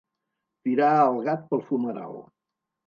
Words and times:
Tirar 0.69 0.89
el 1.03 1.21
gat 1.29 1.47
pel 1.53 1.65
fumeral. 1.71 2.21